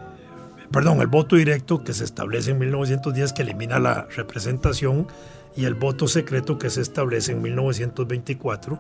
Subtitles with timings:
[0.72, 5.08] perdón, el voto directo que se establece en 1910 que elimina la representación
[5.56, 8.80] y el voto secreto que se establece en 1924,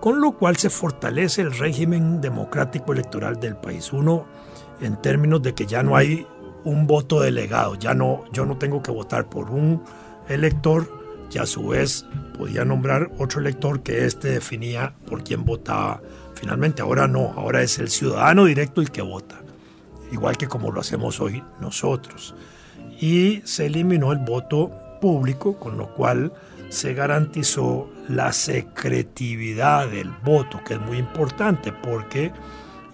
[0.00, 3.92] con lo cual se fortalece el régimen democrático electoral del país.
[3.92, 4.26] Uno,
[4.80, 6.26] en términos de que ya no hay
[6.64, 9.82] un voto delegado, ya no, yo no tengo que votar por un
[10.28, 10.98] elector
[11.30, 16.00] que a su vez podía nombrar otro elector que éste definía por quién votaba
[16.34, 16.82] finalmente.
[16.82, 19.40] Ahora no, ahora es el ciudadano directo el que vota,
[20.12, 22.34] igual que como lo hacemos hoy nosotros.
[23.00, 26.32] Y se eliminó el voto público, con lo cual
[26.68, 32.32] se garantizó la secretividad del voto, que es muy importante porque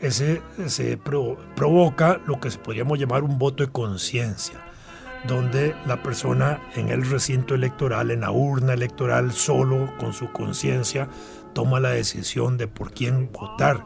[0.00, 4.60] ese se provoca lo que podríamos llamar un voto de conciencia,
[5.26, 11.08] donde la persona en el recinto electoral, en la urna electoral, solo con su conciencia,
[11.52, 13.84] toma la decisión de por quién votar,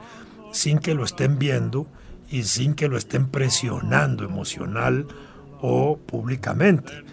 [0.53, 1.87] sin que lo estén viendo
[2.31, 5.07] y sin que lo estén presionando emocional
[5.61, 7.05] o públicamente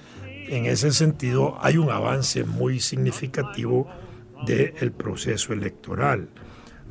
[0.48, 3.88] en ese sentido hay un avance muy significativo
[4.46, 6.30] del proceso electoral.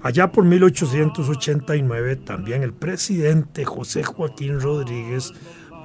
[0.03, 5.33] Allá por 1889 también el presidente José Joaquín Rodríguez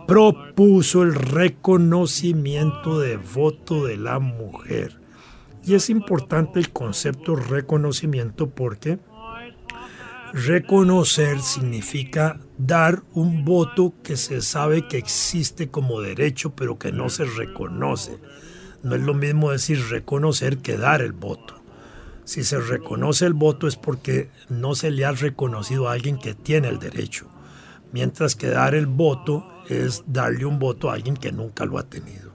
[0.08, 5.00] propuso el reconocimiento de voto de la mujer.
[5.64, 9.00] Y es importante el concepto reconocimiento porque
[10.34, 17.10] Reconocer significa dar un voto que se sabe que existe como derecho pero que no
[17.10, 18.20] se reconoce.
[18.84, 21.56] No es lo mismo decir reconocer que dar el voto.
[22.26, 26.36] Si se reconoce el voto es porque no se le ha reconocido a alguien que
[26.36, 27.28] tiene el derecho,
[27.92, 31.90] mientras que dar el voto es darle un voto a alguien que nunca lo ha
[31.90, 32.29] tenido.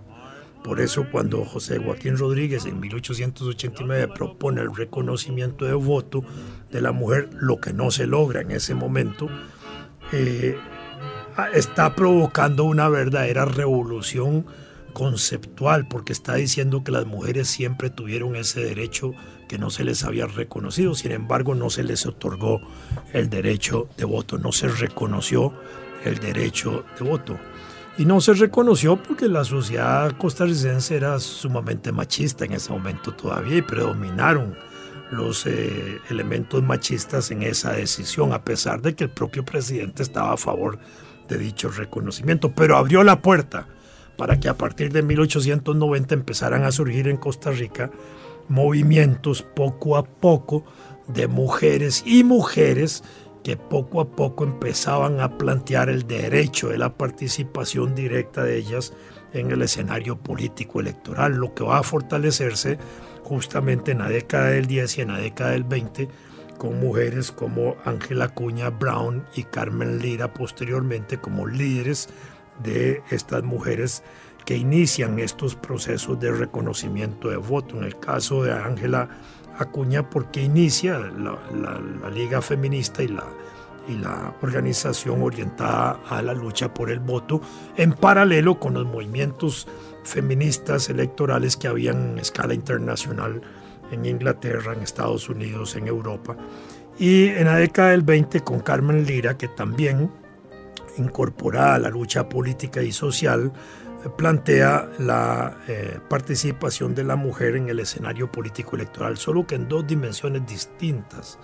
[0.65, 6.25] Por eso cuando José Joaquín Rodríguez en 1889 propone el reconocimiento de voto
[6.73, 9.29] de la mujer, lo que no se logra en ese momento,
[10.11, 10.57] eh,
[11.53, 14.47] está provocando una verdadera revolución
[14.95, 19.13] conceptual, porque está diciendo que las mujeres siempre tuvieron ese derecho
[19.49, 22.63] que no se les había reconocido, sin embargo no se les otorgó
[23.13, 25.53] el derecho de voto, no se reconoció
[26.07, 27.39] el derecho de voto.
[27.97, 33.59] Y no se reconoció porque la sociedad costarricense era sumamente machista en ese momento todavía
[33.59, 34.57] y predominaron
[35.13, 40.33] los eh, elementos machistas en esa decisión, a pesar de que el propio presidente estaba
[40.33, 40.79] a favor
[41.29, 43.69] de dicho reconocimiento, pero abrió la puerta
[44.17, 47.91] para que a partir de 1890 empezaran a surgir en Costa Rica
[48.49, 50.65] movimientos poco a poco
[51.09, 53.05] de mujeres y mujeres
[53.45, 58.95] que poco a poco empezaban a plantear el derecho de la participación directa de ellas
[59.35, 62.79] en el escenario político electoral, lo que va a fortalecerse
[63.23, 66.09] justamente en la década del 10 y en la década del 20
[66.59, 72.09] con mujeres como Ángela Cuña Brown y Carmen Lira posteriormente como líderes
[72.63, 74.03] de estas mujeres
[74.47, 77.77] que inician estos procesos de reconocimiento de voto.
[77.77, 79.09] En el caso de Ángela
[79.59, 83.25] Acuña porque inicia la, Liga Feminista y la,
[83.89, 87.41] y la organización orientada a la lucha por el voto,
[87.77, 89.67] en paralelo con los movimientos
[90.05, 93.41] feministas electorales que habían en escala internacional
[93.91, 96.37] en Inglaterra, en Estados Unidos, en Europa.
[96.99, 100.11] Y en la década del 20 con Carmen Lira, que también
[100.97, 103.53] incorporada a la lucha política y social,
[104.17, 109.69] plantea la eh, participación de la mujer en el escenario político electoral, solo que en
[109.69, 111.39] dos dimensiones distintas.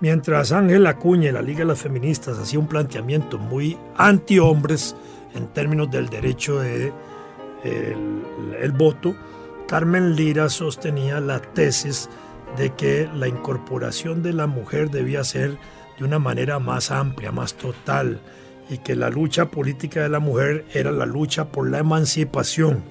[0.00, 4.96] Mientras Ángel Acuña y la Liga de las Feministas hacía un planteamiento muy anti-hombres
[5.34, 6.92] en términos del derecho de
[7.62, 9.14] el, voto,
[9.68, 12.08] Carmen Lira sostenía la tesis
[12.56, 15.58] de que la incorporación de la mujer debía ser
[15.98, 18.20] de una manera más amplia, más total,
[18.70, 22.82] y que la lucha política de la mujer era la lucha por la emancipación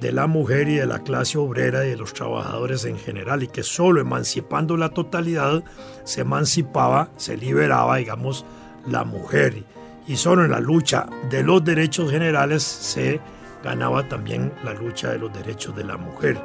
[0.00, 3.48] de la mujer y de la clase obrera y de los trabajadores en general, y
[3.48, 5.64] que solo emancipando la totalidad
[6.04, 8.44] se emancipaba, se liberaba, digamos,
[8.86, 9.64] la mujer.
[10.06, 13.20] Y solo en la lucha de los derechos generales se
[13.62, 16.38] ganaba también la lucha de los derechos de la mujer.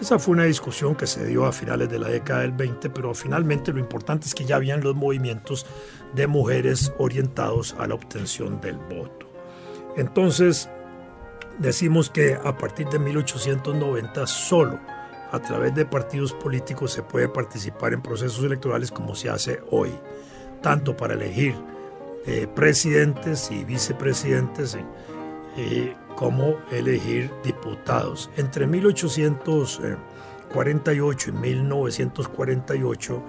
[0.00, 3.14] Esa fue una discusión que se dio a finales de la década del 20, pero
[3.14, 5.64] finalmente lo importante es que ya habían los movimientos
[6.12, 9.30] de mujeres orientados a la obtención del voto.
[9.96, 10.68] Entonces,
[11.58, 14.80] decimos que a partir de 1890 solo
[15.32, 19.90] a través de partidos políticos se puede participar en procesos electorales como se hace hoy,
[20.60, 21.54] tanto para elegir
[22.26, 24.76] eh, presidentes y vicepresidentes
[25.56, 28.30] eh, como elegir diputados.
[28.36, 33.22] Entre 1848 y 1948,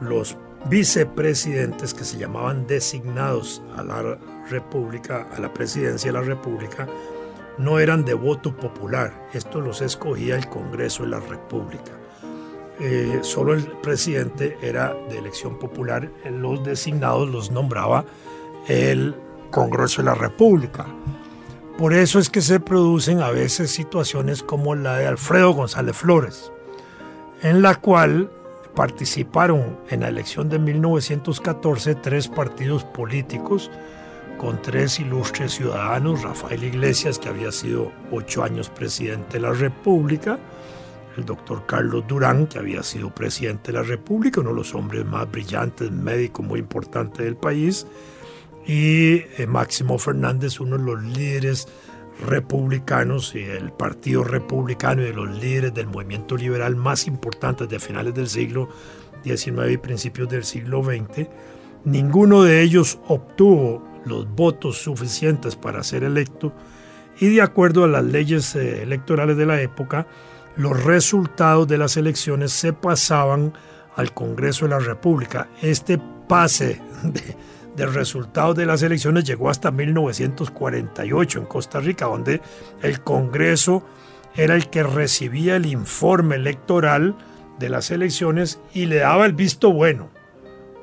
[0.00, 0.38] los
[0.68, 4.18] vicepresidentes que se llamaban designados a la
[4.48, 6.88] República, a la presidencia de la República,
[7.58, 9.28] no eran de voto popular.
[9.32, 11.92] Esto los escogía el Congreso de la República.
[12.80, 16.10] Eh, solo el presidente era de elección popular.
[16.30, 18.04] Los designados los nombraba
[18.68, 19.14] el
[19.50, 20.86] Congreso de la República.
[21.78, 26.52] Por eso es que se producen a veces situaciones como la de Alfredo González Flores,
[27.42, 28.30] en la cual
[28.74, 33.70] participaron en la elección de 1914 tres partidos políticos
[34.38, 40.38] con tres ilustres ciudadanos, Rafael Iglesias, que había sido ocho años presidente de la República,
[41.16, 45.04] el doctor Carlos Durán, que había sido presidente de la República, uno de los hombres
[45.04, 47.86] más brillantes, médico muy importante del país,
[48.66, 51.68] y eh, Máximo Fernández, uno de los líderes
[52.26, 57.78] republicanos y el Partido Republicano y de los líderes del movimiento liberal más importantes de
[57.78, 58.68] finales del siglo
[59.24, 61.28] XIX y principios del siglo XX,
[61.84, 66.52] ninguno de ellos obtuvo los votos suficientes para ser electo
[67.18, 70.06] y de acuerdo a las leyes eh, electorales de la época,
[70.56, 73.52] los resultados de las elecciones se pasaban
[73.96, 75.48] al Congreso de la República.
[75.62, 77.36] Este pase de,
[77.76, 82.40] del resultado de las elecciones llegó hasta 1948 en Costa Rica, donde
[82.82, 83.84] el Congreso
[84.36, 87.16] era el que recibía el informe electoral
[87.58, 90.10] de las elecciones y le daba el visto bueno.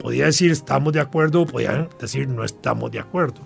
[0.02, 3.42] Podía decir estamos de acuerdo o podía decir no estamos de acuerdo.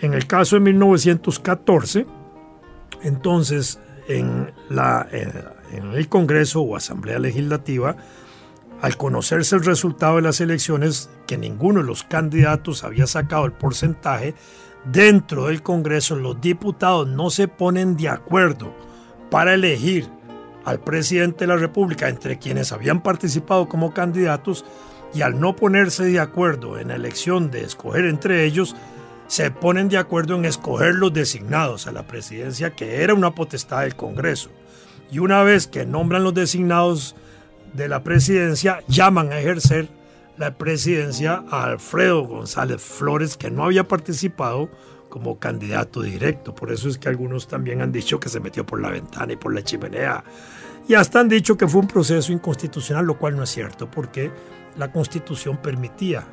[0.00, 2.06] En el caso de 1914,
[3.02, 3.78] entonces
[4.08, 7.96] en, la, en el Congreso o Asamblea Legislativa,
[8.82, 13.52] al conocerse el resultado de las elecciones, que ninguno de los candidatos había sacado el
[13.52, 14.34] porcentaje,
[14.84, 18.74] dentro del Congreso los diputados no se ponen de acuerdo
[19.30, 20.08] para elegir
[20.64, 24.64] al presidente de la República entre quienes habían participado como candidatos
[25.14, 28.74] y al no ponerse de acuerdo en la elección de escoger entre ellos,
[29.26, 33.82] se ponen de acuerdo en escoger los designados a la presidencia, que era una potestad
[33.82, 34.50] del Congreso.
[35.10, 37.16] Y una vez que nombran los designados
[37.72, 39.88] de la presidencia llaman a ejercer
[40.36, 44.70] la presidencia a Alfredo González Flores, que no había participado
[45.08, 46.54] como candidato directo.
[46.54, 49.36] Por eso es que algunos también han dicho que se metió por la ventana y
[49.36, 50.24] por la chimenea.
[50.88, 54.30] Y hasta han dicho que fue un proceso inconstitucional, lo cual no es cierto, porque
[54.76, 56.26] la constitución permitía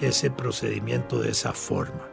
[0.00, 2.08] ese procedimiento de esa forma.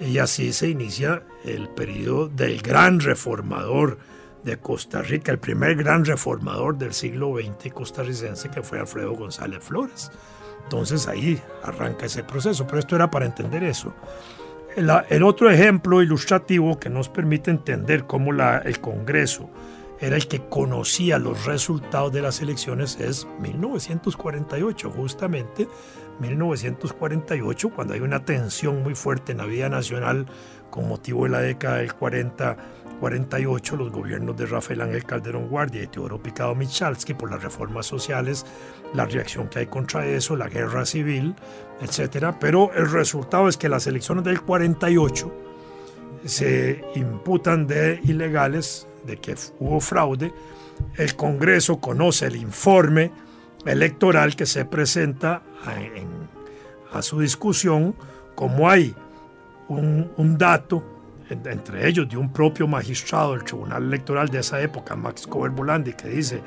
[0.00, 3.98] Y así se inicia el periodo del gran reformador
[4.42, 9.62] de Costa Rica, el primer gran reformador del siglo XX costarricense que fue Alfredo González
[9.62, 10.10] Flores.
[10.64, 13.94] Entonces ahí arranca ese proceso, pero esto era para entender eso.
[14.76, 19.48] El, otro ejemplo ilustrativo que nos permite entender cómo la, el Congreso
[20.00, 25.68] era el que conocía los resultados de las elecciones es 1948, justamente
[26.20, 30.26] 1948, cuando hay una tensión muy fuerte en la vida nacional
[30.70, 32.56] con motivo de la década del 40
[33.00, 37.86] 48 los gobiernos de Rafael Ángel Calderón Guardia y Teodoro Picado Michalski por las reformas
[37.86, 38.46] sociales,
[38.94, 41.34] la reacción que hay contra eso, la guerra civil,
[41.80, 42.34] etc.
[42.40, 45.32] Pero el resultado es que las elecciones del 48
[46.24, 50.32] se imputan de ilegales, de que hubo fraude.
[50.96, 53.10] El Congreso conoce el informe
[53.64, 55.42] electoral que se presenta
[56.92, 57.94] a, su discusión,
[58.34, 58.94] como hay
[59.68, 60.84] un, dato,
[61.28, 65.94] entre ellos de un propio magistrado del Tribunal Electoral de esa época, Max Cover Bolandi,
[65.94, 66.42] que dice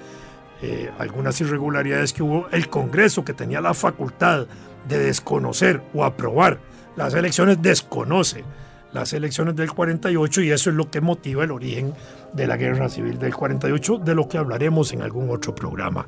[0.62, 4.48] eh, algunas irregularidades que hubo, el Congreso que tenía la facultad
[4.88, 6.60] de desconocer o aprobar
[6.96, 8.44] las elecciones desconoce
[8.94, 11.94] las elecciones del 48 y eso es lo que motiva el origen
[12.34, 16.06] de la guerra civil del 48, de lo que hablaremos en algún otro programa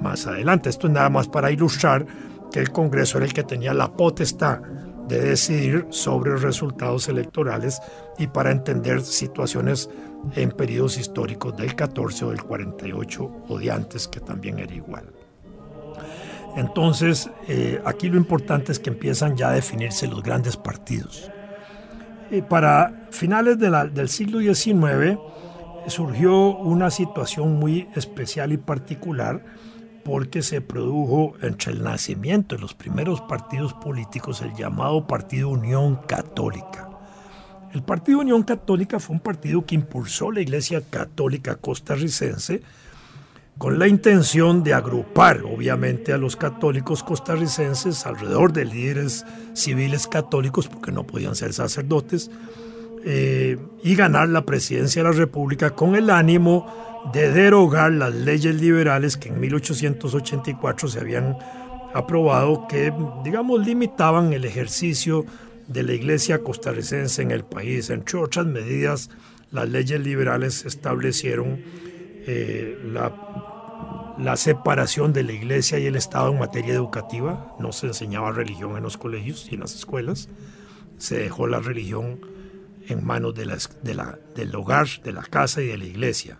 [0.00, 0.70] más adelante.
[0.70, 2.06] Esto es nada más para ilustrar
[2.52, 4.60] que el Congreso era el que tenía la potestad
[5.08, 7.80] de decidir sobre resultados electorales
[8.18, 9.90] y para entender situaciones
[10.36, 15.06] en periodos históricos del 14 o del 48 o de antes, que también era igual.
[16.56, 21.30] Entonces, eh, aquí lo importante es que empiezan ya a definirse los grandes partidos.
[22.40, 25.18] Para finales del siglo XIX
[25.86, 29.44] surgió una situación muy especial y particular
[30.02, 36.00] porque se produjo entre el nacimiento de los primeros partidos políticos el llamado Partido Unión
[36.06, 36.88] Católica.
[37.74, 42.62] El Partido Unión Católica fue un partido que impulsó la Iglesia Católica costarricense
[43.58, 50.68] con la intención de agrupar, obviamente, a los católicos costarricenses alrededor de líderes civiles católicos,
[50.68, 52.30] porque no podían ser sacerdotes,
[53.04, 56.66] eh, y ganar la presidencia de la República con el ánimo
[57.12, 61.36] de derogar las leyes liberales que en 1884 se habían
[61.94, 62.92] aprobado, que,
[63.24, 65.26] digamos, limitaban el ejercicio
[65.66, 67.90] de la iglesia costarricense en el país.
[67.90, 69.10] Entre otras medidas,
[69.50, 71.60] las leyes liberales establecieron
[72.26, 77.54] eh, la, la, separación de la iglesia y el Estado en materia educativa.
[77.58, 80.28] No se enseñaba religión en los colegios y en las escuelas.
[80.98, 82.20] Se dejó la religión
[82.88, 83.42] en manos de
[83.82, 86.38] de la, del hogar, de la casa y de la iglesia.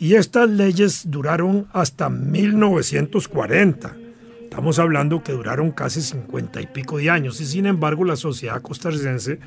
[0.00, 3.96] Y estas leyes duraron hasta 1940.
[4.44, 8.62] Estamos hablando que duraron casi 50 y pico de años y sin embargo la sociedad
[8.62, 9.40] costarricense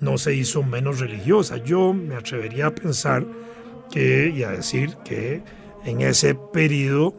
[0.00, 1.58] no se hizo menos religiosa.
[1.58, 3.24] Yo me atrevería a pensar
[3.92, 5.42] que y a decir que
[5.84, 7.14] en ese periodo,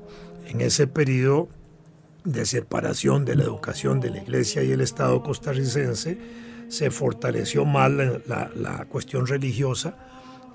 [0.48, 1.48] en ese periodo
[2.26, 6.18] de separación de la educación de la iglesia y el Estado costarricense,
[6.70, 9.96] se fortaleció más la, cuestión religiosa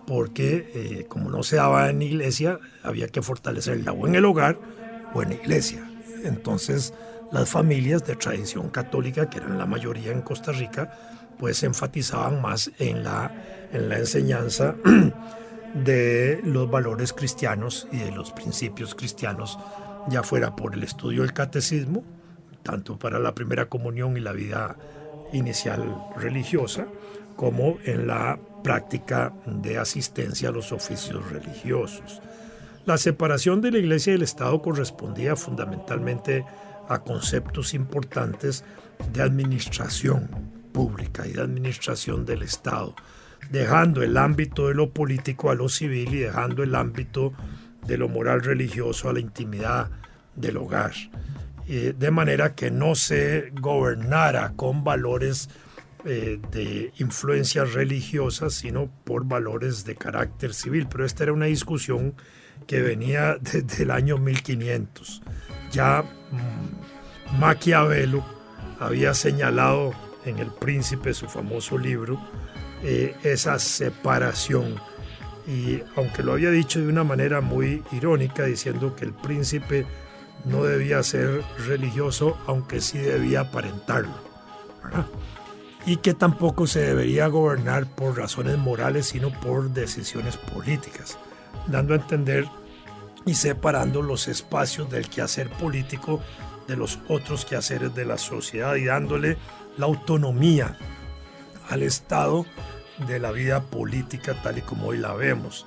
[0.06, 4.58] porque eh, como no se daba en iglesia, había que fortalecerla o en el hogar
[5.14, 5.88] o en la iglesia.
[6.24, 6.94] Entonces
[7.30, 10.92] las familias de tradición católica, que eran la mayoría en Costa Rica,
[11.38, 13.30] pues enfatizaban más en la,
[13.70, 14.74] en la enseñanza
[15.74, 19.58] de los valores cristianos y de los principios cristianos,
[20.08, 22.04] ya fuera por el estudio del catecismo,
[22.62, 24.76] tanto para la primera comunión y la vida
[25.32, 25.82] inicial
[26.16, 26.86] religiosa,
[27.36, 32.20] como en la práctica de asistencia a los oficios religiosos.
[32.84, 36.44] La separación de la Iglesia y el Estado correspondía fundamentalmente
[36.88, 38.64] a conceptos importantes
[39.12, 40.28] de administración
[40.72, 42.94] pública y de administración del Estado,
[43.50, 47.32] dejando el ámbito de lo político a lo civil y dejando el ámbito
[47.86, 49.90] de lo moral religioso a la intimidad
[50.36, 50.92] del hogar.
[51.66, 55.50] Eh, de manera que no se gobernara con valores
[56.04, 60.86] eh, de influencia religiosa, sino por valores de carácter civil.
[60.88, 62.14] Pero esta era una discusión
[62.66, 65.22] que venía desde el año 1500.
[65.70, 68.24] Ya mm, Maquiavelo
[68.80, 69.92] había señalado
[70.24, 72.18] en El Príncipe, su famoso libro,
[72.82, 74.76] eh, esa separación.
[75.46, 79.86] Y aunque lo había dicho de una manera muy irónica, diciendo que el príncipe
[80.44, 84.14] no debía ser religioso, aunque sí debía aparentarlo.
[85.86, 91.18] Y que tampoco se debería gobernar por razones morales, sino por decisiones políticas,
[91.66, 92.46] dando a entender
[93.24, 96.20] y separando los espacios del quehacer político
[96.66, 99.38] de los otros quehaceres de la sociedad y dándole
[99.78, 100.76] la autonomía
[101.68, 102.46] al Estado
[103.06, 105.64] de la vida política tal y como hoy la vemos.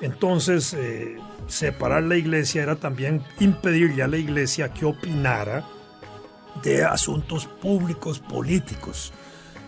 [0.00, 5.64] Entonces, eh, separar la iglesia era también impedirle a la iglesia que opinara
[6.62, 9.12] de asuntos públicos políticos,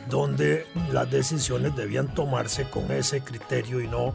[0.09, 4.15] donde las decisiones debían tomarse con ese criterio y no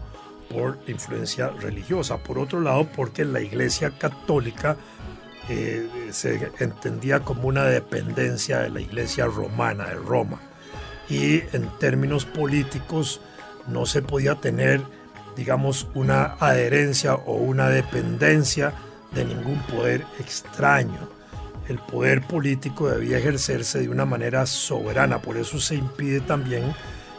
[0.50, 2.18] por influencia religiosa.
[2.18, 4.78] Por otro lado, porque la iglesia católica
[5.48, 10.49] eh, se entendía como una dependencia de la iglesia romana, de Roma
[11.10, 13.20] y en términos políticos
[13.68, 14.82] no se podía tener,
[15.36, 18.74] digamos, una adherencia o una dependencia
[19.12, 21.10] de ningún poder extraño.
[21.68, 26.74] El poder político debía ejercerse de una manera soberana, por eso se impide también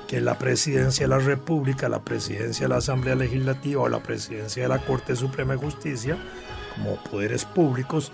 [0.08, 4.64] que la presidencia de la República, la presidencia de la Asamblea Legislativa o la presidencia
[4.64, 6.16] de la Corte Suprema de Justicia
[6.74, 8.10] como poderes públicos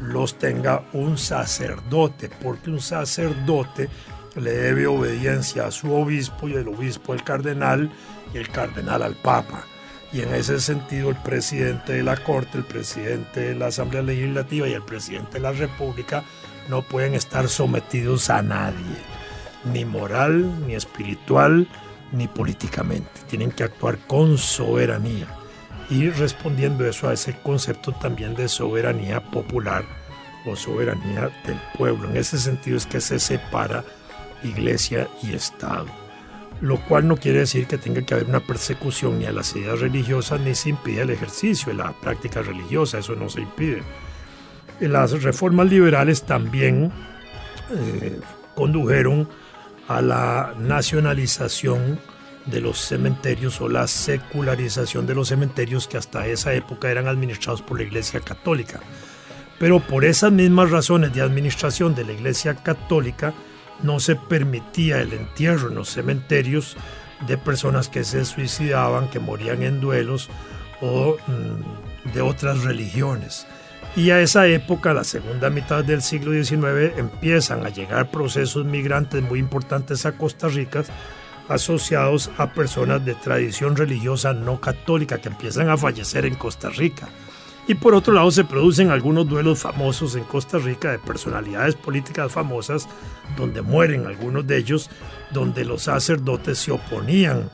[0.00, 3.88] los tenga un sacerdote, porque un sacerdote
[4.36, 7.90] le debe obediencia a su obispo y el obispo al cardenal
[8.32, 9.64] y el cardenal al papa.
[10.12, 14.66] Y en ese sentido el presidente de la Corte, el presidente de la Asamblea Legislativa
[14.66, 16.24] y el presidente de la República
[16.68, 18.96] no pueden estar sometidos a nadie,
[19.72, 21.68] ni moral, ni espiritual,
[22.12, 23.20] ni políticamente.
[23.28, 25.26] Tienen que actuar con soberanía
[25.88, 29.84] y respondiendo eso a ese concepto también de soberanía popular
[30.46, 32.08] o soberanía del pueblo.
[32.08, 33.84] En ese sentido es que se separa
[34.42, 35.86] iglesia y Estado.
[36.60, 39.80] Lo cual no quiere decir que tenga que haber una persecución ni a las ideas
[39.80, 43.82] religiosas ni se impide el ejercicio de la práctica religiosa, eso no se impide.
[44.80, 46.92] Las reformas liberales también
[47.70, 48.20] eh,
[48.54, 49.28] condujeron
[49.88, 51.98] a la nacionalización
[52.46, 57.62] de los cementerios o la secularización de los cementerios que hasta esa época eran administrados
[57.62, 58.80] por la Iglesia Católica.
[59.58, 63.34] Pero por esas mismas razones de administración de la Iglesia Católica
[63.82, 66.76] no se permitía el entierro en los cementerios
[67.26, 70.28] de personas que se suicidaban, que morían en duelos
[70.80, 73.46] o mm, de otras religiones.
[73.96, 79.22] Y a esa época, la segunda mitad del siglo XIX, empiezan a llegar procesos migrantes
[79.22, 80.84] muy importantes a Costa Rica
[81.48, 87.08] asociados a personas de tradición religiosa no católica que empiezan a fallecer en Costa Rica.
[87.66, 92.32] Y por otro lado se producen algunos duelos famosos en Costa Rica de personalidades políticas
[92.32, 92.88] famosas,
[93.36, 94.90] donde mueren algunos de ellos,
[95.30, 97.50] donde los sacerdotes se oponían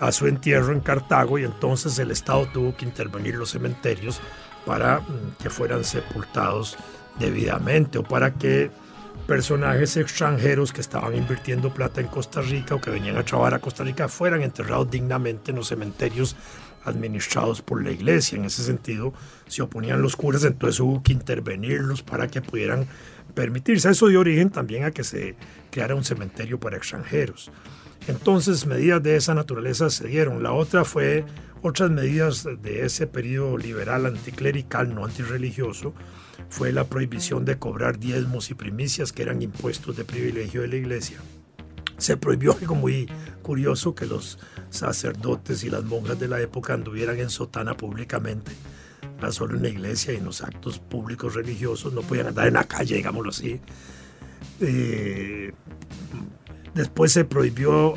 [0.00, 4.20] a su entierro en Cartago y entonces el Estado tuvo que intervenir los cementerios
[4.64, 6.76] para mm, que fueran sepultados
[7.18, 8.70] debidamente o para que
[9.26, 13.58] personajes extranjeros que estaban invirtiendo plata en Costa Rica o que venían a trabajar a
[13.60, 16.34] Costa Rica fueran enterrados dignamente en los cementerios
[16.84, 18.38] administrados por la iglesia.
[18.38, 19.12] En ese sentido,
[19.46, 22.86] se oponían los curas, entonces hubo que intervenirlos para que pudieran
[23.34, 23.90] permitirse.
[23.90, 25.36] Eso dio origen también a que se
[25.70, 27.50] creara un cementerio para extranjeros.
[28.08, 30.42] Entonces, medidas de esa naturaleza se dieron.
[30.42, 31.24] La otra fue
[31.62, 35.94] otras medidas de ese periodo liberal anticlerical, no antirreligioso,
[36.48, 40.76] fue la prohibición de cobrar diezmos y primicias, que eran impuestos de privilegio de la
[40.76, 41.18] iglesia.
[42.00, 43.06] Se prohibió algo muy
[43.42, 44.38] curioso, que los
[44.70, 48.52] sacerdotes y las monjas de la época anduvieran en sotana públicamente,
[49.20, 52.54] no solo en la iglesia y en los actos públicos religiosos, no podían andar en
[52.54, 53.60] la calle, digámoslo así.
[54.60, 55.52] Eh,
[56.74, 57.94] después se prohibió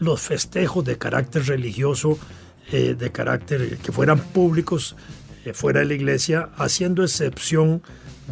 [0.00, 2.18] los festejos de carácter religioso,
[2.72, 4.96] eh, de carácter que fueran públicos
[5.54, 7.82] fuera de la iglesia, haciendo excepción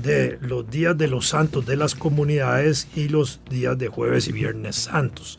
[0.03, 4.33] de los días de los santos de las comunidades y los días de jueves y
[4.33, 5.39] viernes santos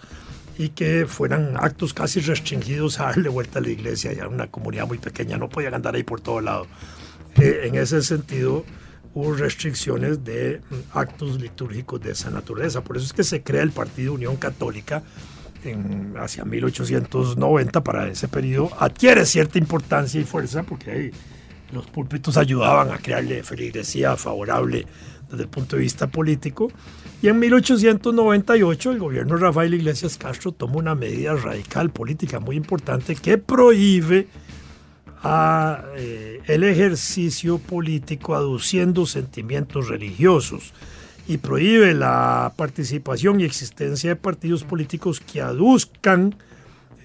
[0.58, 4.88] y que fueran actos casi restringidos a darle vuelta a la iglesia, ya una comunidad
[4.88, 6.68] muy pequeña, no podían andar ahí por todo lado.
[7.36, 8.64] Eh, en ese sentido,
[9.14, 12.82] hubo restricciones de mm, actos litúrgicos de esa naturaleza.
[12.82, 15.04] Por eso es que se crea el Partido Unión Católica
[15.66, 21.12] en, hacia 1890, para ese periodo, adquiere cierta importancia y fuerza, porque hay
[21.72, 24.86] los púlpitos ayudaban a crearle feligresía favorable
[25.30, 26.72] desde el punto de vista político.
[27.22, 33.16] Y en 1898 el gobierno Rafael Iglesias Castro toma una medida radical política muy importante
[33.16, 34.28] que prohíbe
[35.98, 40.74] eh, el ejercicio político aduciendo sentimientos religiosos
[41.28, 46.36] y prohíbe la participación y existencia de partidos políticos que aduzcan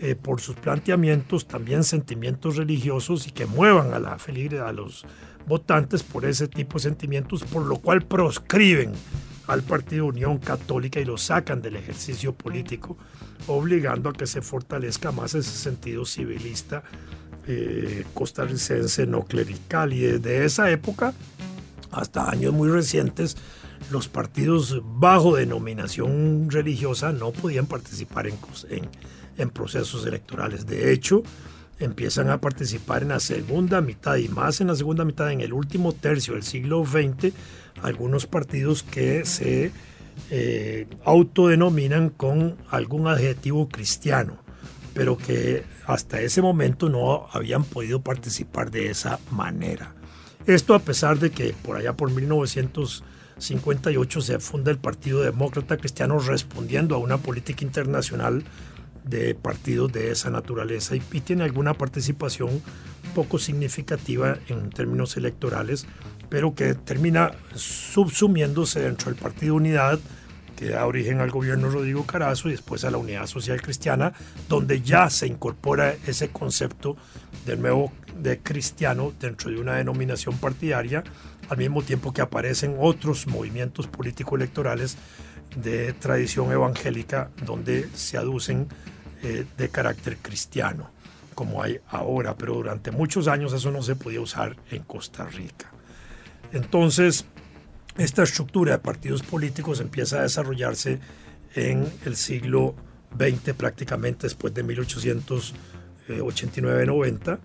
[0.03, 5.05] eh, por sus planteamientos también sentimientos religiosos y que muevan a la a los
[5.47, 8.93] votantes por ese tipo de sentimientos, por lo cual proscriben
[9.47, 12.97] al Partido Unión Católica y lo sacan del ejercicio político,
[13.47, 16.83] obligando a que se fortalezca más ese sentido civilista
[17.47, 19.93] eh, costarricense no clerical.
[19.93, 21.13] Y desde esa época
[21.91, 23.37] hasta años muy recientes,
[23.91, 28.37] los partidos bajo denominación religiosa no podían participar en
[29.41, 30.67] en procesos electorales.
[30.67, 31.23] De hecho,
[31.81, 35.53] empiezan a participar en la segunda mitad y más en la segunda mitad, en el
[35.53, 37.33] último tercio del siglo XX,
[37.83, 39.73] algunos partidos que se
[40.31, 44.37] eh, autodenominan con algún adjetivo cristiano,
[44.95, 49.95] pero que hasta ese momento no habían podido participar de esa manera.
[50.47, 56.19] Esto a pesar de que por allá por 1958 se funda el Partido Demócrata Cristiano
[56.19, 58.45] respondiendo a una política internacional
[59.05, 62.63] de partidos de esa naturaleza y, tiene alguna participación
[63.15, 65.87] poco significativa en términos electorales,
[66.29, 69.99] pero que termina subsumiéndose dentro del Partido Unidad,
[70.57, 74.13] que da origen al gobierno Rodrigo Carazo y después a la Unidad Social Cristiana,
[74.49, 76.97] donde ya se incorpora ese concepto
[77.47, 81.03] del nuevo de cristiano dentro de una denominación partidaria,
[81.49, 84.97] al mismo tiempo que aparecen otros movimientos político-electorales
[85.57, 88.69] de tradición evangélica donde se aducen
[89.23, 90.91] eh, de carácter cristiano,
[91.35, 95.71] como hay ahora, pero durante muchos años eso no se podía usar en Costa Rica.
[96.53, 97.25] Entonces,
[97.97, 101.01] esta estructura de partidos políticos empieza a desarrollarse
[101.55, 102.75] en el siglo
[103.19, 107.39] XX, prácticamente después de 1889-90.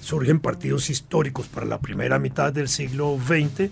[0.00, 3.70] Surgen partidos históricos para la primera mitad del siglo XX,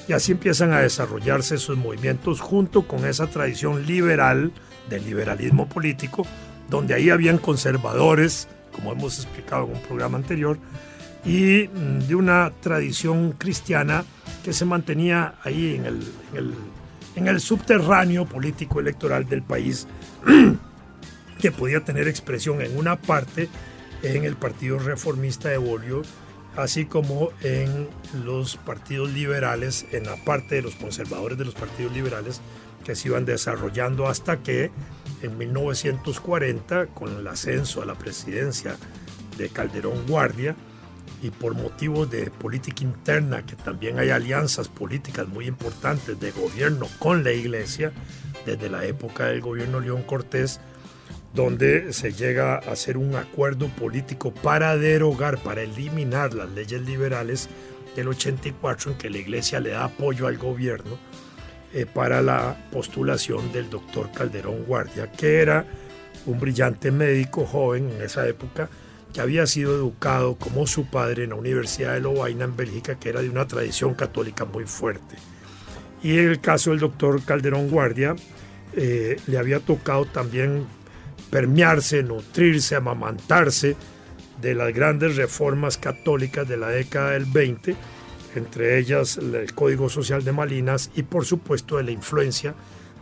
[0.09, 4.53] Y así empiezan a desarrollarse esos movimientos junto con esa tradición liberal
[4.89, 6.27] del liberalismo político,
[6.69, 10.59] donde ahí habían conservadores, como hemos explicado en un programa anterior,
[11.25, 14.05] y mm, de una tradición cristiana
[14.43, 16.55] que se mantenía ahí en el, en el,
[17.41, 19.87] subterráneo político electoral del país,
[21.41, 23.49] que podía tener expresión en una parte
[24.03, 26.03] en el Partido Reformista de Bolio,
[26.57, 27.89] así como en
[28.25, 32.41] los partidos liberales, en la parte de los conservadores de los partidos liberales,
[32.85, 34.71] que se iban desarrollando hasta que
[35.23, 38.77] en 1940, con el ascenso a la presidencia
[39.37, 40.57] de Calderón Guardia,
[41.23, 46.87] y por motivos de política interna, que también hay alianzas políticas muy importantes de gobierno
[46.99, 47.93] con la iglesia,
[48.47, 50.61] desde la época del gobierno León Cortés,
[51.35, 57.49] donde se llega a hacer un acuerdo político para derogar, para eliminar las leyes liberales
[57.95, 60.99] del 84 en que la iglesia le da apoyo al gobierno
[61.73, 65.65] eh, para la postulación del doctor Calderón Guardia, que era
[66.27, 68.69] un brillante médico joven en esa época,
[69.13, 73.09] que había sido educado como su padre en la Universidad de Lovaina en Bélgica, que
[73.09, 75.17] era de una tradición católica muy fuerte.
[76.03, 78.17] Y en el caso del doctor Calderón Guardia,
[78.75, 80.67] eh, le había tocado también
[81.31, 83.77] permearse, nutrirse, amamantarse
[84.41, 87.77] de las grandes reformas católicas de la década del 20
[88.35, 92.55] entre ellas el Código Social de Malinas y por supuesto de la influencia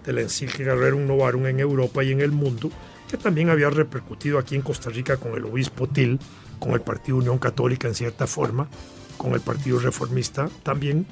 [0.05, 2.71] de la encíclica Rerum Novarum en Europa y en el mundo,
[3.09, 6.19] que también había repercutido aquí en Costa Rica con el obispo Til,
[6.59, 8.69] con el Partido Unión Católica en cierta forma,
[9.17, 11.07] con el Partido Reformista también,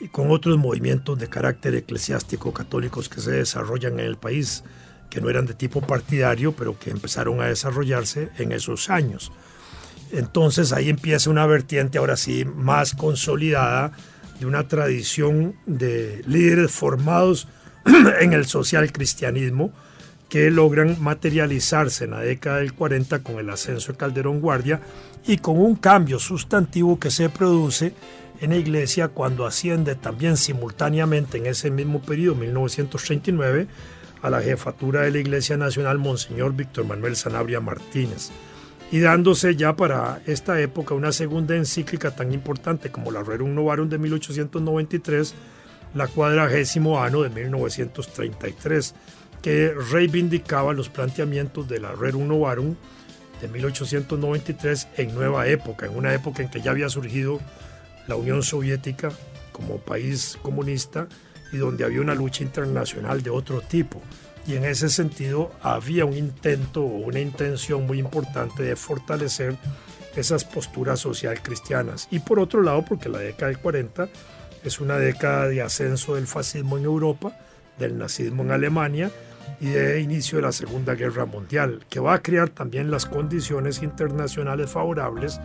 [0.00, 4.64] y con otros movimientos de carácter eclesiástico católicos que se desarrollan en el país,
[5.08, 9.32] que no eran de tipo partidario, pero que empezaron a desarrollarse en esos años.
[10.12, 13.92] Entonces ahí empieza una vertiente ahora sí más consolidada
[14.38, 17.48] de una tradición de líderes formados
[18.20, 19.72] en el social cristianismo
[20.30, 24.80] que logran materializarse en la década del 40 con el ascenso de Calderón Guardia
[25.26, 27.92] y con un cambio sustantivo que se produce
[28.40, 33.66] en la iglesia cuando asciende también simultáneamente en ese mismo periodo, 1939,
[34.22, 38.30] a la jefatura de la Iglesia Nacional Monseñor Víctor Manuel Sanabria Martínez
[38.92, 43.88] y dándose ya para esta época una segunda encíclica tan importante como la Rerum Novarum
[43.88, 45.34] de 1893,
[45.94, 48.94] la cuadragésimo ano de 1933,
[49.42, 52.76] que reivindicaba los planteamientos de la Rerum Novarum
[53.40, 57.40] de 1893 en nueva época, en una época en que ya había surgido
[58.06, 59.10] la Unión Soviética
[59.52, 61.08] como país comunista
[61.52, 64.02] y donde había una lucha internacional de otro tipo
[64.46, 69.56] y en ese sentido había un intento o una intención muy importante de fortalecer
[70.16, 72.08] esas posturas social cristianas.
[72.10, 74.08] Y por otro lado, porque la década del 40
[74.64, 77.36] es una década de ascenso del fascismo en Europa,
[77.78, 79.10] del nazismo en Alemania
[79.60, 83.82] y de inicio de la Segunda Guerra Mundial, que va a crear también las condiciones
[83.82, 85.40] internacionales favorables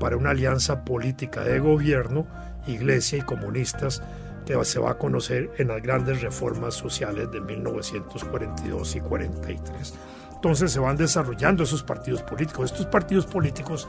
[0.00, 2.26] para una alianza política de gobierno,
[2.66, 4.02] iglesia y comunistas
[4.46, 9.94] que se va a conocer en las grandes reformas sociales de 1942 y 43.
[10.34, 12.72] Entonces se van desarrollando esos partidos políticos.
[12.72, 13.88] Estos partidos políticos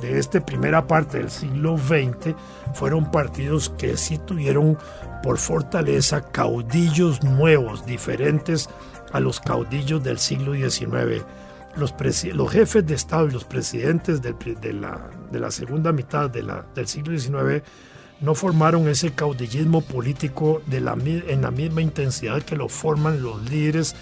[0.00, 2.34] de esta primera parte del siglo XX
[2.74, 4.78] fueron partidos que sí tuvieron
[5.22, 8.68] por fortaleza caudillos nuevos, diferentes
[9.16, 11.24] a los caudillos del siglo XIX.
[11.76, 11.94] Los,
[12.50, 17.62] jefes de Estado y los presidentes de, la, segunda mitad del siglo XIX
[18.20, 23.42] no formaron ese caudillismo político de la, en la misma intensidad que lo forman los
[23.50, 23.94] líderes,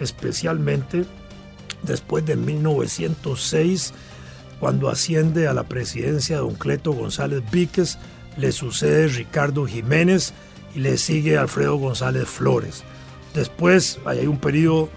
[0.00, 1.04] especialmente
[1.82, 3.92] después de 1906,
[4.58, 7.98] cuando asciende a la presidencia don Cleto González Víquez,
[8.36, 10.32] le sucede Ricardo Jiménez
[10.74, 12.84] y le sigue Alfredo González Flores.
[13.34, 14.88] Después hay un periodo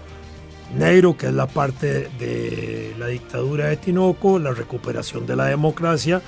[0.76, 6.20] negro que es la parte de la dictadura de Tinoco, la recuperación de la democracia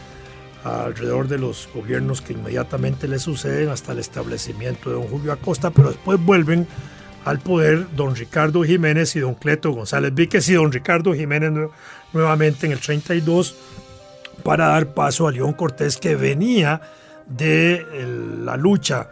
[0.64, 5.71] alrededor de los gobiernos que inmediatamente le suceden hasta el establecimiento de don Julio Acosta,
[5.71, 6.66] pero después vuelven
[7.25, 11.53] al poder don Ricardo Jiménez y don Cleto González Víquez y don Ricardo Jiménez
[12.12, 13.57] nuevamente en el 32
[14.42, 16.81] para dar paso a León Cortés que venía
[17.27, 17.85] de
[18.45, 19.09] la lucha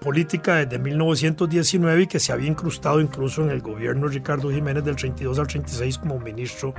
[0.00, 4.84] política desde 1919 y que se había incrustado incluso en el gobierno de Ricardo Jiménez
[4.84, 6.74] del 32 al 36 como ministro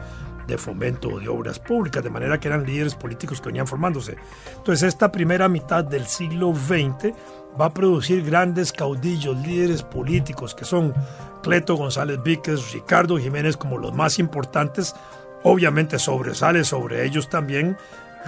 [0.48, 4.18] de fomento de obras públicas, de manera que eran líderes políticos que venían formándose.
[4.58, 7.14] Entonces esta primera mitad del siglo XX
[7.60, 10.94] va a producir grandes caudillos, líderes políticos que son
[11.42, 14.96] Cleto González Víquez, Ricardo Jiménez como los más importantes.
[15.44, 17.78] Obviamente sobresale sobre ellos también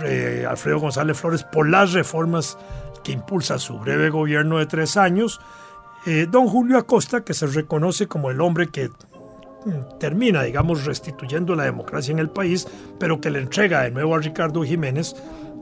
[0.04, 2.58] eh, Alfredo González Flores por las reformas
[3.06, 5.40] que impulsa su breve gobierno de tres años.
[6.06, 11.56] Eh, don Julio Acosta, que se reconoce como el hombre que mm, termina, digamos, restituyendo
[11.56, 12.68] la democracia en el país,
[13.00, 15.16] pero que le entrega de nuevo a Ricardo Jiménez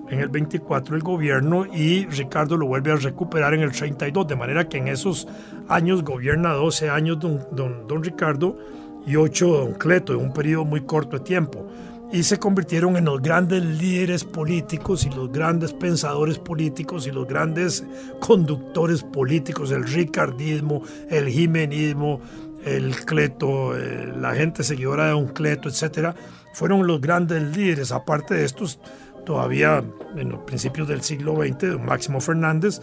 [0.10, 4.36] en el 24 el gobierno y Ricardo lo vuelve a recuperar en el 32, de
[4.36, 5.28] manera que en esos
[5.68, 8.58] años gobierna 12 años don, don, Ricardo
[9.06, 11.68] y 8 don Cleto, en un periodo muy corto de tiempo.
[12.14, 17.28] Y se convirtieron en los grandes líderes políticos y los grandes pensadores políticos y los
[17.28, 17.84] grandes
[18.20, 22.22] conductores políticos, el ricardismo, el jimenismo,
[22.64, 26.16] el Cleto, eh, la gente seguidora de don Cleto, etc.
[26.54, 27.92] Fueron los grandes líderes.
[27.92, 28.80] Aparte de estos,
[29.26, 29.84] todavía
[30.16, 32.80] en los principios del siglo XX, Máximo Fernández,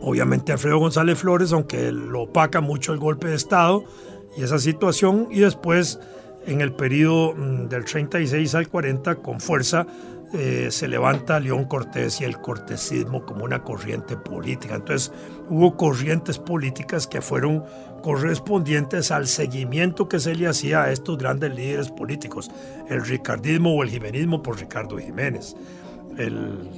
[0.00, 3.84] obviamente Alfredo González Flores, aunque lo opaca mucho el golpe de Estado
[4.34, 6.00] y esa situación, y después
[6.46, 9.86] en el periodo mm, del 36 al 40 con fuerza
[10.34, 14.76] eh, se levanta León Cortés y el cortesismo como una corriente política.
[14.76, 15.12] Entonces
[15.50, 17.64] hubo corrientes políticas que fueron
[18.02, 22.50] correspondientes al seguimiento que se le hacía a estos grandes líderes políticos,
[22.88, 25.54] el ricardismo o el jimenismo por Ricardo Jiménez,
[26.16, 26.70] el,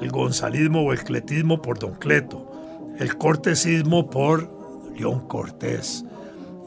[0.00, 2.50] el gonzalismo o el cletismo por Don Cleto,
[2.98, 4.50] el cortesismo por
[4.96, 6.04] León Cortés.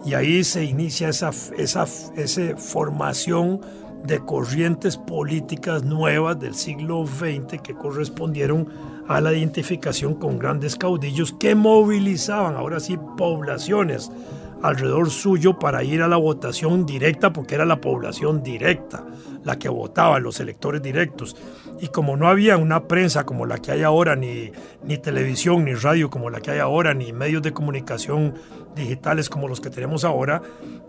[0.05, 1.85] Y ahí se inicia esa, esa,
[2.57, 3.61] formación
[4.03, 8.67] de corrientes políticas nuevas del siglo XX que correspondieron
[9.07, 14.11] a la identificación con grandes caudillos que movilizaban ahora sí poblaciones
[14.61, 19.05] alrededor suyo para ir a la votación directa porque era la población directa
[19.43, 21.35] la que votaba, los electores directos.
[21.81, 24.51] Y como no había una prensa como la que hay ahora, ni,
[24.83, 28.35] ni televisión, ni radio como la que hay ahora, ni medios de comunicación
[28.75, 30.41] digitales como los que tenemos ahora,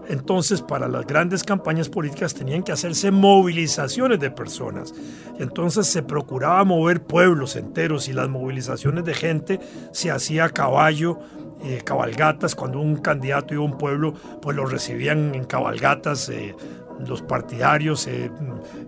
[0.09, 4.95] entonces para las grandes campañas políticas tenían que hacerse movilizaciones de personas.
[5.39, 9.61] Entonces se procuraba mover pueblos enteros y las movilizaciones de gente
[9.93, 11.19] se hacía a caballo,
[11.65, 16.29] eh, cabalgatas, cuando un candidato iba a un pueblo, pues lo recibían en cabalgatas.
[16.29, 16.55] Eh,
[17.01, 18.31] los partidarios, eh,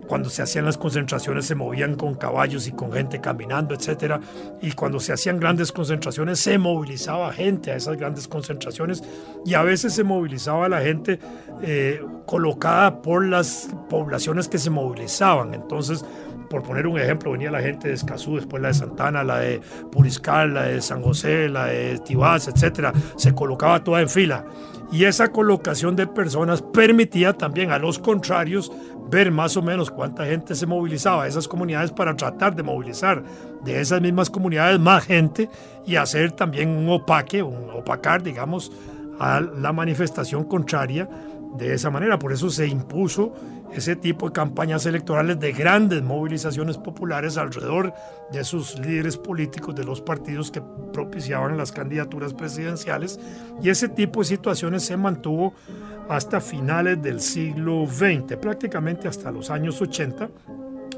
[0.06, 4.20] cuando se hacían las concentraciones se movían con caballos y con gente caminando, etc.
[4.62, 9.02] Y cuando se hacían grandes concentraciones se movilizaba gente a esas grandes concentraciones
[9.44, 11.18] y a veces se movilizaba la gente
[11.62, 15.54] eh, colocada por las poblaciones que se movilizaban.
[15.54, 16.04] Entonces,
[16.48, 19.60] por poner un ejemplo, venía la gente de Escazú, después la de Santana, la de
[19.90, 22.94] Puriscal, la de San José, la de Tibás, etc.
[23.16, 24.44] Se colocaba toda en fila
[24.92, 28.70] y esa colocación de personas permitía también a los contrarios
[29.10, 33.22] ver más o menos cuánta gente se movilizaba a esas comunidades para tratar de movilizar
[33.64, 35.48] de esas mismas comunidades más gente
[35.86, 38.72] y hacer también un opaque, un opacar, digamos,
[39.18, 41.08] a la manifestación contraria
[41.56, 42.18] de esa manera.
[42.18, 43.32] Por eso se impuso
[43.72, 47.92] ese tipo de campañas electorales de grandes movilizaciones populares alrededor
[48.32, 53.18] de sus líderes políticos de los partidos que propiciaban las candidaturas presidenciales.
[53.62, 55.54] Y ese tipo de situaciones se mantuvo
[56.08, 60.30] hasta finales del siglo XX, prácticamente hasta los años 80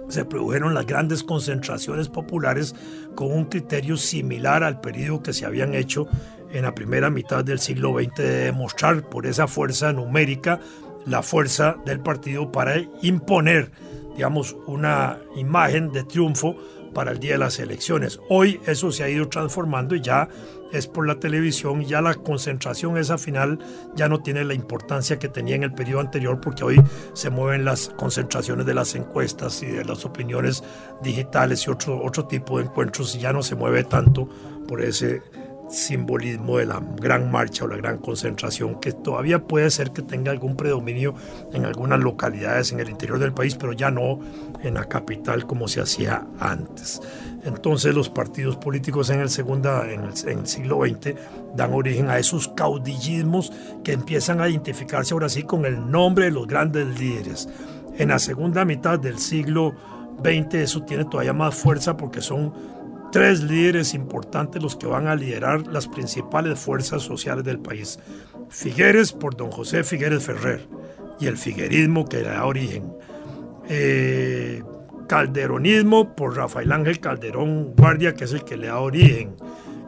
[0.08, 2.74] se produjeron las grandes concentraciones populares
[3.14, 6.08] con un criterio similar al periodo que se habían hecho
[6.52, 10.60] en la primera mitad del siglo XX de demostrar por esa fuerza numérica
[11.06, 13.70] la fuerza del partido para imponer,
[14.14, 16.56] digamos, una imagen de triunfo
[16.94, 18.20] para el día de las elecciones.
[18.28, 20.28] Hoy eso se ha ido transformando y ya
[20.72, 23.58] es por la televisión, ya la concentración esa final
[23.94, 26.82] ya no tiene la importancia que tenía en el periodo anterior porque hoy
[27.14, 30.62] se mueven las concentraciones de las encuestas y de las opiniones
[31.02, 34.28] digitales y otro, otro tipo de encuentros y ya no se mueve tanto
[34.66, 35.22] por ese
[35.70, 40.30] simbolismo de la gran marcha o la gran concentración, que todavía puede ser que tenga
[40.30, 41.14] algún predominio
[41.52, 44.20] en algunas localidades en el interior del país, pero ya no
[44.62, 47.00] en la capital como se hacía antes.
[47.44, 51.14] Entonces los partidos políticos en el, segunda, en el, siglo XX
[51.54, 53.52] dan origen a esos caudillismos
[53.84, 57.48] que empiezan a identificarse ahora sí con el nombre de los grandes líderes.
[57.96, 59.74] En la segunda mitad del siglo
[60.22, 62.52] XX eso tiene todavía más fuerza porque son
[63.10, 67.98] tres líderes importantes los que van a liderar las principales fuerzas sociales del país.
[68.50, 70.66] Figueres por don José Figueres Ferrer
[71.20, 72.92] y el figuerismo que le da origen.
[73.68, 74.62] Eh,
[75.08, 79.34] calderonismo por Rafael Ángel Calderón Guardia, que es el que le da origen.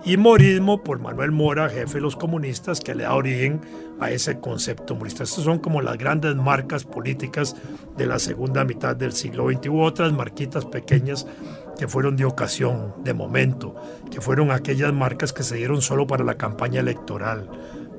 [0.02, 3.60] Y morismo por Manuel Mora, jefe de los comunistas, que le da origen
[4.00, 5.24] a ese concepto morista.
[5.24, 7.54] Estas son como las grandes marcas políticas
[7.98, 9.68] de la segunda mitad del siglo XX.
[9.68, 11.26] Hubo otras marquitas pequeñas
[11.80, 13.74] que fueron de ocasión, de momento,
[14.10, 17.48] que fueron aquellas marcas que se dieron solo para la campaña electoral,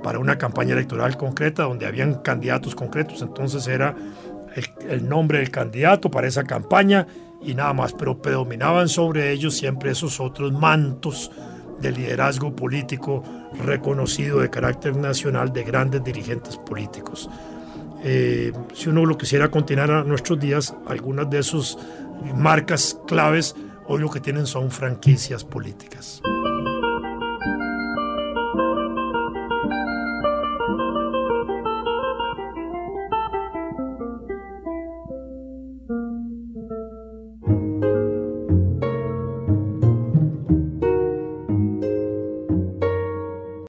[0.04, 3.96] para una campaña electoral concreta donde habían candidatos concretos, entonces era
[4.88, 7.08] el, nombre del candidato para esa campaña
[7.42, 11.32] y nada más, pero predominaban sobre ellos siempre esos otros mantos
[11.80, 13.24] de liderazgo político
[13.66, 17.32] reconocido de carácter nacional de grandes dirigentes políticos.
[18.04, 21.80] Eh, si uno lo quisiera continuar a nuestros días, algunas de sus
[22.36, 23.56] marcas claves
[23.88, 26.22] hoy lo que tienen son franquicias políticas.